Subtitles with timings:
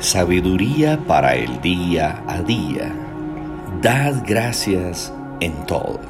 [0.00, 2.92] Sabiduría para el día a día.
[3.80, 6.00] Dad gracias en todo.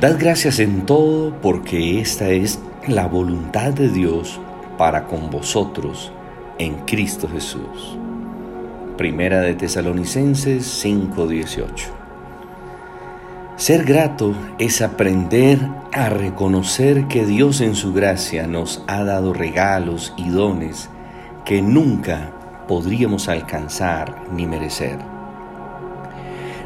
[0.00, 4.40] Dad gracias en todo porque esta es la voluntad de Dios
[4.78, 6.12] para con vosotros
[6.58, 7.98] en Cristo Jesús.
[8.96, 11.90] Primera de Tesalonicenses 5:18.
[13.56, 15.58] Ser grato es aprender
[15.92, 20.88] a reconocer que Dios en su gracia nos ha dado regalos y dones
[21.44, 22.32] que nunca
[22.66, 24.98] podríamos alcanzar ni merecer.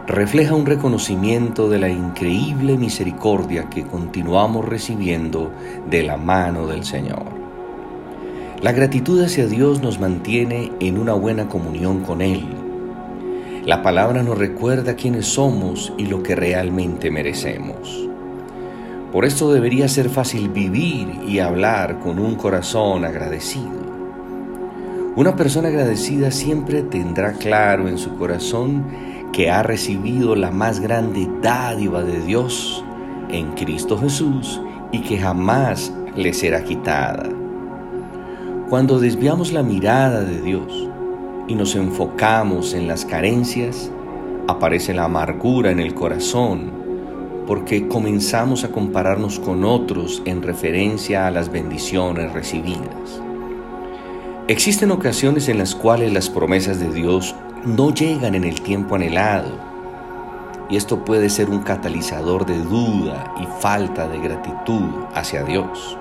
[0.06, 5.50] Refleja un reconocimiento de la increíble misericordia que continuamos recibiendo
[5.90, 7.24] de la mano del Señor.
[8.62, 12.46] La gratitud hacia Dios nos mantiene en una buena comunión con Él.
[13.64, 18.08] La palabra nos recuerda quiénes somos y lo que realmente merecemos.
[19.12, 23.87] Por esto debería ser fácil vivir y hablar con un corazón agradecido.
[25.18, 28.84] Una persona agradecida siempre tendrá claro en su corazón
[29.32, 32.84] que ha recibido la más grande dádiva de Dios
[33.28, 34.60] en Cristo Jesús
[34.92, 37.28] y que jamás le será quitada.
[38.70, 40.88] Cuando desviamos la mirada de Dios
[41.48, 43.90] y nos enfocamos en las carencias,
[44.46, 46.70] aparece la amargura en el corazón
[47.44, 53.20] porque comenzamos a compararnos con otros en referencia a las bendiciones recibidas.
[54.48, 57.34] Existen ocasiones en las cuales las promesas de Dios
[57.66, 59.50] no llegan en el tiempo anhelado
[60.70, 65.98] y esto puede ser un catalizador de duda y falta de gratitud hacia Dios.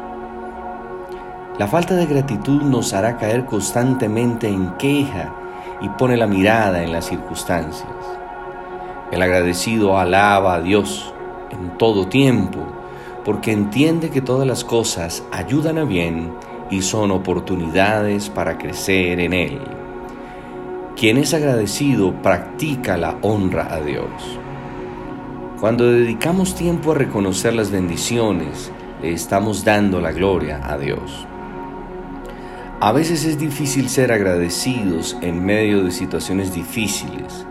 [1.59, 5.35] La falta de gratitud nos hará caer constantemente en queja
[5.81, 7.91] y pone la mirada en las circunstancias.
[9.11, 11.13] El agradecido alaba a Dios
[11.51, 12.59] en todo tiempo
[13.25, 16.31] porque entiende que todas las cosas ayudan a bien
[16.69, 19.59] y son oportunidades para crecer en Él.
[20.95, 24.39] Quien es agradecido practica la honra a Dios.
[25.59, 28.71] Cuando dedicamos tiempo a reconocer las bendiciones,
[29.01, 31.27] le estamos dando la gloria a Dios.
[32.79, 37.45] A veces es difícil ser agradecidos en medio de situaciones difíciles,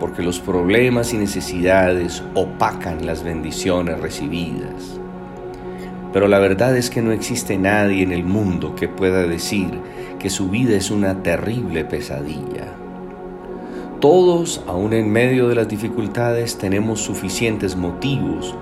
[0.00, 5.00] porque los problemas y necesidades opacan las bendiciones recibidas.
[6.14, 9.80] Pero la verdad es que no existe nadie en el mundo que pueda decir
[10.20, 12.68] que su vida es una terrible pesadilla.
[13.98, 18.54] Todos, aun en medio de las dificultades, tenemos suficientes motivos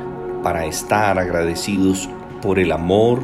[0.43, 2.09] para estar agradecidos
[2.41, 3.23] por el amor,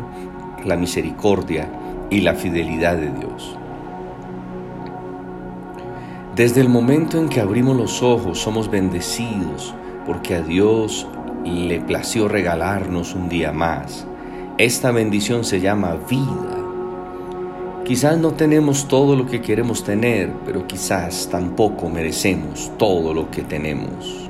[0.62, 1.70] la misericordia
[2.10, 3.56] y la fidelidad de Dios.
[6.36, 9.74] Desde el momento en que abrimos los ojos somos bendecidos
[10.04, 11.06] porque a Dios
[11.46, 14.06] le plació regalarnos un día más
[14.58, 16.56] esta bendición se llama vida.
[17.84, 23.42] Quizás no tenemos todo lo que queremos tener, pero quizás tampoco merecemos todo lo que
[23.42, 24.28] tenemos.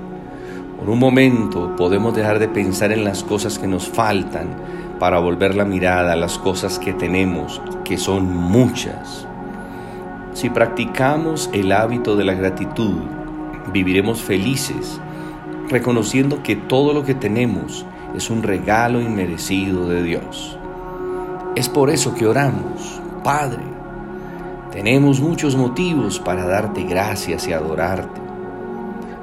[0.79, 4.49] Por un momento podemos dejar de pensar en las cosas que nos faltan
[5.01, 9.27] para volver la mirada a las cosas que tenemos, que son muchas.
[10.35, 12.97] Si practicamos el hábito de la gratitud,
[13.73, 15.01] viviremos felices,
[15.71, 20.59] reconociendo que todo lo que tenemos es un regalo inmerecido de Dios.
[21.55, 23.63] Es por eso que oramos, Padre.
[24.71, 28.21] Tenemos muchos motivos para darte gracias y adorarte.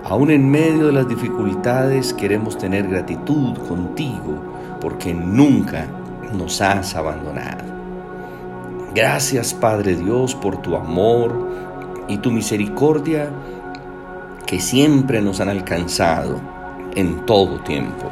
[0.04, 5.88] Aún en medio de las dificultades queremos tener gratitud contigo porque nunca
[6.34, 7.64] nos has abandonado.
[8.94, 11.50] Gracias Padre Dios por tu amor
[12.08, 13.30] y tu misericordia
[14.46, 16.40] que siempre nos han alcanzado
[16.94, 18.12] en todo tiempo